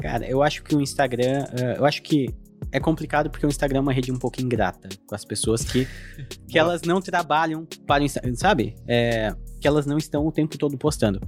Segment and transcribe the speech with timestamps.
[0.00, 1.46] Cara, eu acho que o Instagram.
[1.58, 2.28] eh, eu acho que
[2.70, 5.88] é complicado porque o Instagram é uma rede um pouco ingrata com as pessoas que,
[6.46, 8.76] que elas não trabalham para o Instagram, sabe?
[8.86, 11.20] É, que elas não estão o tempo todo postando.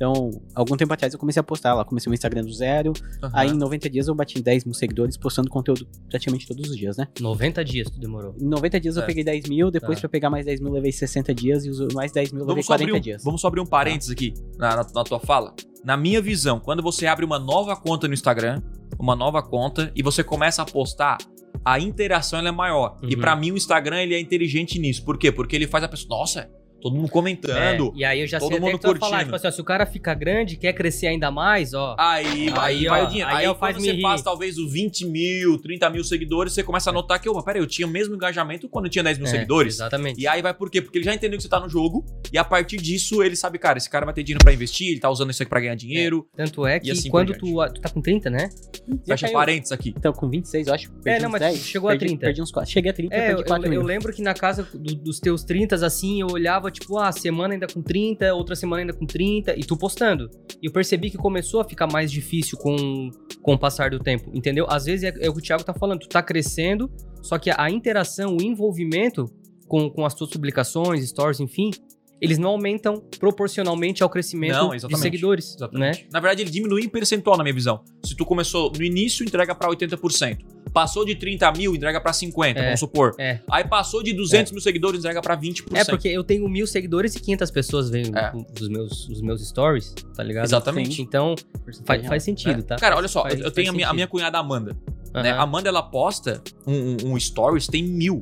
[0.00, 3.32] Então, algum tempo atrás eu comecei a postar lá, comecei o Instagram do zero, Aham.
[3.34, 6.96] aí em 90 dias eu bati 10 mil seguidores postando conteúdo praticamente todos os dias,
[6.96, 7.06] né?
[7.20, 8.34] 90 dias tu demorou.
[8.40, 9.06] Em 90 dias eu É.
[9.06, 10.00] peguei 10 mil, depois Tá.
[10.00, 12.46] pra pegar mais 10 mil eu levei 60 dias e os mais 10 mil eu
[12.46, 13.22] levei Vamos só, abrir 40 um, dias.
[13.22, 15.52] vamos só abrir um parênteses aqui na, na- na tua fala.
[15.84, 18.62] Na minha visão, quando você abre uma nova conta no Instagram,
[18.98, 21.18] uma nova conta, e você começa a postar,
[21.62, 22.96] a interação ela é maior.
[23.02, 23.20] E Uhum.
[23.20, 25.04] pra mim o Instagram ele é inteligente nisso.
[25.04, 25.30] Por quê?
[25.30, 26.48] Porque ele faz a pessoa, nossa,
[26.80, 27.92] todo mundo comentando.
[27.94, 29.24] É, e aí eu já todo sei até mundo que vai falar, curtindo.
[29.24, 31.94] tipo assim, ó, se o cara fica grande, quer crescer ainda mais, ó.
[31.98, 33.30] Aí, vai, Aí, vai o dinheiro.
[33.30, 34.02] aí Aí, é o quando você rir.
[34.02, 37.60] passa talvez os 20 mil, 30 mil seguidores, você começa a notar que, opa, peraí,
[37.62, 39.74] eu tinha o mesmo engajamento quando eu tinha 10 mil É, seguidores.
[39.74, 40.20] Exatamente.
[40.20, 40.80] E aí vai por quê?
[40.80, 43.58] Porque ele já entendeu que você tá no jogo, e a partir disso ele sabe,
[43.58, 45.74] cara, esse cara vai ter dinheiro pra investir, ele tá usando isso aqui pra ganhar
[45.74, 46.26] dinheiro.
[46.36, 48.48] Tanto é que assim quando tu, tu tá com 30, né?
[49.06, 49.34] Já Fecha caiu.
[49.38, 49.94] parênteses aqui.
[49.96, 50.90] Então, com 26, eu acho.
[51.02, 52.20] perdi não, mas 10, chegou a perdi, 30.
[52.26, 52.70] Perdi uns 4.
[52.70, 53.80] Cheguei a 30, É, eu, perdi 4 eu- mil.
[53.80, 57.54] eu lembro que na casa do- dos teus 30, assim, eu olhava, tipo, ah, semana
[57.54, 60.30] ainda com 30, outra semana ainda com 30, e tu postando.
[60.62, 63.10] E eu percebi que começou a ficar mais difícil com,
[63.42, 64.66] com o passar do tempo, entendeu?
[64.68, 66.90] Às vezes é, é o que o Thiago tá falando, tu tá crescendo,
[67.22, 69.26] só que a interação, o envolvimento
[69.66, 71.70] com, com as tuas publicações, stories, enfim,
[72.20, 75.02] eles não aumentam proporcionalmente ao crescimento Não, de exatamente.
[75.02, 75.92] seguidores, né?
[76.12, 77.82] Na verdade, ele diminui em percentual, na minha visão.
[78.04, 80.38] Se tu começou no início, entrega pra 80%.
[80.72, 83.14] Passou de 30 mil, entrega pra 50, É, vamos supor.
[83.18, 83.40] é.
[83.50, 85.76] Aí passou de 200 mil seguidores, entrega pra 20%.
[85.76, 88.32] É, porque eu tenho mil seguidores e 500 pessoas veem É.
[88.60, 90.44] os, meus, os meus stories, tá ligado?
[90.44, 91.02] Exatamente.
[91.02, 91.34] Então,
[91.84, 92.62] faz, faz sentido, né?
[92.62, 92.76] tá?
[92.76, 94.76] Cara, olha só, Faz- eu, faz tenho a minha, a minha cunhada Amanda.
[95.12, 95.30] Né?
[95.32, 95.38] Aham.
[95.40, 96.72] A Amanda, ela posta um,
[97.08, 98.20] um- um stories, tem mil.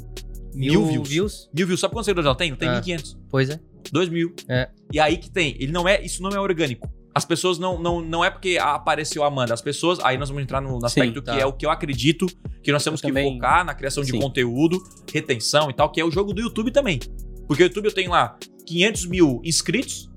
[0.55, 1.09] mil, mil views.
[1.09, 1.51] views.
[1.55, 1.81] Mil views.
[1.81, 2.55] Sabe quantos seguidores ela tem?
[2.57, 2.81] Tem Ah.
[2.81, 3.17] 1.500.
[3.31, 3.61] Pois é.
[3.93, 4.35] 2 mil.
[4.49, 4.69] É.
[4.93, 5.55] E aí que tem.
[5.61, 6.89] Ele não é, isso não é orgânico.
[7.15, 9.53] As pessoas não, não, não é porque apareceu a Amanda.
[9.55, 9.99] As pessoas.
[10.05, 11.35] Aí nós vamos entrar no, no aspecto tá.
[11.35, 12.27] que é o que eu acredito
[12.63, 14.21] que nós temos Eu que também- focar na criação de Sim.
[14.21, 17.01] conteúdo, retenção e tal, que é o jogo do YouTube também.
[17.47, 20.09] Porque o YouTube eu tenho lá 500 mil inscritos.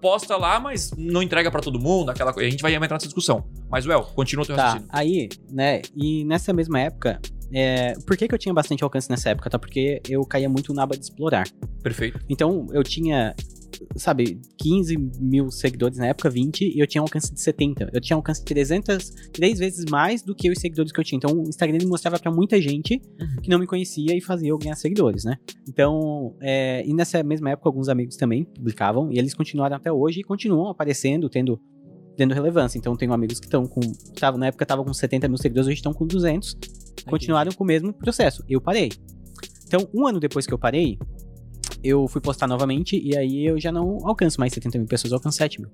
[0.00, 2.46] Posta lá, mas não entrega pra todo mundo, aquela coisa.
[2.46, 3.44] A gente vai entrar nessa discussão.
[3.70, 4.88] Mas, Well, continua o teu Tá, raciocínio.
[4.92, 7.20] aí, né, e nessa mesma época,
[7.52, 9.50] é, por que, que eu tinha bastante alcance nessa época?
[9.50, 9.58] Tá?
[9.58, 11.46] Porque eu caía muito na aba de explorar.
[11.82, 12.20] Perfeito.
[12.28, 13.34] Então, eu tinha,
[13.96, 17.90] sabe, 15 mil seguidores na época, 20, e eu tinha um alcance de 70.
[17.92, 21.04] Eu tinha um alcance de 300, três vezes mais do que os seguidores que eu
[21.04, 21.16] tinha.
[21.16, 23.42] Então, o Instagram mostrava pra muita gente Uhum.
[23.42, 25.36] que não me conhecia e fazia eu ganhar seguidores, né?
[25.68, 30.20] Então, é, e nessa mesma época, alguns amigos também publicavam, e eles continuaram até hoje
[30.20, 31.60] e continuam aparecendo, tendo,
[32.16, 32.78] tendo relevância.
[32.78, 33.80] Então, tenho amigos que estão com,
[34.18, 36.56] tava, na época estavam com 70 mil seguidores, hoje estão com 200,
[37.08, 38.42] continuaram com o mesmo processo.
[38.48, 38.90] Eu parei.
[39.66, 40.98] Então, um ano depois que eu parei,
[41.82, 45.16] eu fui postar novamente e aí eu já não alcanço mais 70 mil pessoas, eu
[45.16, 45.70] alcanço 7 mil.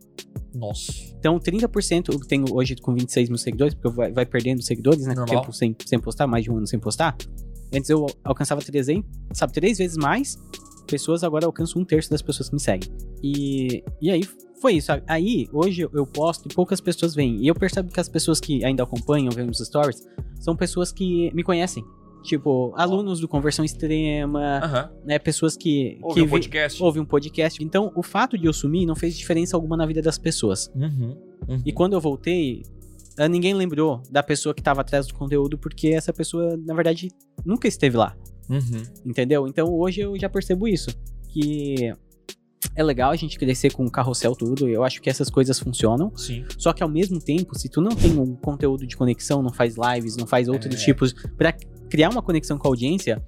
[0.54, 0.92] Nossa.
[1.18, 5.14] Então, 30% eu tenho hoje com 26 mil seguidores, porque vai, vai perdendo seguidores, né?
[5.14, 5.40] Normal.
[5.42, 7.16] tempo sem, sem postar, mais de um ano sem postar.
[7.74, 10.38] Antes eu alcançava 300, sabe, três vezes mais
[10.86, 12.88] pessoas, agora eu alcanço um terço das pessoas que me seguem.
[13.22, 14.22] E, e aí
[14.60, 14.92] foi isso.
[15.06, 17.42] Aí, hoje eu- posto e poucas pessoas veem.
[17.42, 20.06] E eu percebo que as pessoas que ainda acompanham, veem os stories,
[20.38, 21.82] são pessoas que me conhecem.
[22.24, 24.90] Tipo, alunos do Conversão Extrema, Aham.
[25.04, 25.18] né?
[25.18, 26.82] Pessoas que, Ouve que um podcast.
[26.82, 27.62] ouvem um podcast.
[27.62, 30.70] Então, o fato de eu sumir não fez diferença alguma na vida das pessoas.
[30.74, 31.16] Uhum.
[31.46, 31.62] Uhum.
[31.66, 32.62] E quando eu voltei,
[33.18, 37.10] ah, ninguém lembrou da pessoa que tava atrás do conteúdo, porque essa pessoa, na verdade,
[37.44, 38.16] nunca esteve lá,
[38.48, 38.82] Uhum.
[39.04, 39.46] entendeu?
[39.46, 40.88] Então hoje eu já percebo isso.
[41.28, 41.92] Que
[42.74, 46.10] é legal a gente crescer com o carrossel tudo, eu acho que essas coisas funcionam.
[46.16, 46.44] Sim.
[46.58, 49.74] Só que ao mesmo tempo, se tu não tem um conteúdo de conexão, não faz
[49.76, 50.84] lives, não faz outros É.
[50.84, 51.52] tipos, pra
[51.94, 53.22] criar uma conexão com a audiência,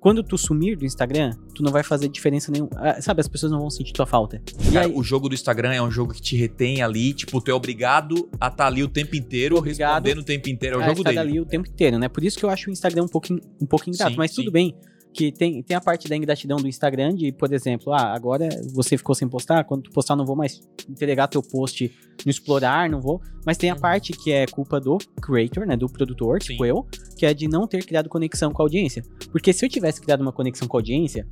[0.00, 2.70] quando tu sumir do Instagram, tu não vai fazer diferença nenhuma.
[2.76, 4.40] Ah, Sabe, as pessoas não vão sentir tua falta.
[4.72, 7.50] Cara, aí, o jogo do Instagram é um jogo que te retém ali, tipo, tu
[7.50, 10.82] é obrigado a estar ali o tempo inteiro, Obrigado respondendo o tempo inteiro, é o
[10.88, 11.20] jogo estar dele.
[11.20, 12.08] ali o tempo inteiro, né?
[12.08, 14.16] Por isso que eu acho o Instagram um pouquinho, um pouquinho ingrato.
[14.16, 14.36] Mas sim.
[14.36, 14.74] tudo bem
[15.16, 18.98] que tem, tem a parte da ingratidão do Instagram de, por exemplo, ah, agora você
[18.98, 21.90] ficou sem postar, quando tu postar não vou mais entregar teu post
[22.24, 23.20] no explorar, não vou.
[23.44, 23.80] Mas tem a Uhum.
[23.80, 26.52] parte que é culpa do creator, né, do produtor, Sim.
[26.52, 26.86] tipo eu,
[27.16, 29.02] que é de não ter criado conexão com a audiência.
[29.32, 31.26] Porque se eu tivesse criado uma conexão com a audiência,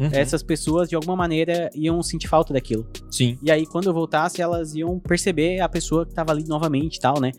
[0.00, 0.08] Uhum.
[0.12, 2.86] essas pessoas de alguma maneira iam sentir falta daquilo.
[3.10, 3.36] Sim.
[3.42, 7.00] E aí quando eu voltasse, elas iam perceber a pessoa que tava ali novamente e
[7.00, 7.32] tal, né?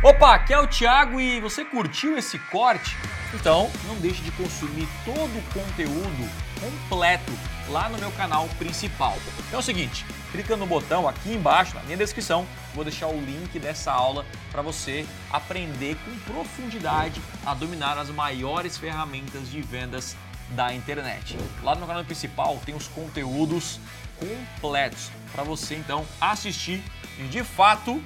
[0.00, 2.96] Opa, aqui é o Thiago e você curtiu esse corte?
[3.34, 6.30] Então não deixe de consumir todo o conteúdo
[6.60, 7.32] completo
[7.68, 9.18] lá no meu canal principal.
[9.40, 12.46] Então é o seguinte, clica no botão aqui embaixo na minha descrição,
[12.76, 18.78] vou deixar o link dessa aula para você aprender com profundidade a dominar as maiores
[18.78, 20.16] ferramentas de vendas
[20.50, 21.36] da internet.
[21.60, 23.80] Lá no meu canal principal tem os conteúdos
[24.16, 26.84] completos para você então assistir
[27.18, 28.00] e de fato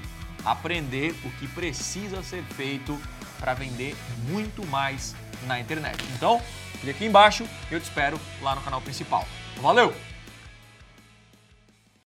[0.45, 2.99] aprender o que precisa ser feito
[3.39, 3.97] para vender
[4.29, 5.15] muito mais
[5.47, 6.03] na internet.
[6.15, 6.41] Então,
[6.81, 9.27] clique aqui embaixo eu te espero lá no canal principal.
[9.61, 10.12] Valeu!